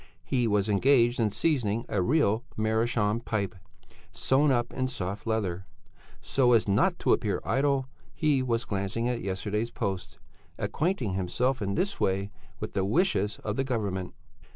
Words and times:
He 0.23 0.47
was 0.47 0.67
engaged 0.67 1.19
in 1.19 1.29
seasoning 1.29 1.85
a 1.87 2.01
real 2.01 2.43
meerschaum 2.57 3.19
pipe, 3.19 3.53
sewn 4.11 4.51
up 4.51 4.73
in 4.73 4.87
soft 4.87 5.27
leather. 5.27 5.67
So 6.21 6.53
as 6.53 6.67
not 6.67 6.97
to 6.97 7.13
appear 7.13 7.39
idle, 7.45 7.85
he 8.15 8.41
was 8.41 8.65
glancing 8.65 9.07
at 9.07 9.21
yesterday's 9.21 9.69
Post, 9.69 10.17
acquainting 10.57 11.13
himself 11.13 11.61
in 11.61 11.75
this 11.75 11.99
way 11.99 12.31
with 12.59 12.73
the 12.73 12.83
wishes 12.83 13.37
of 13.43 13.57
the 13.57 13.63
Government. 13.63 14.15